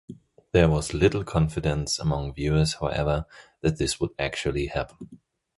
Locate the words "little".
0.95-1.23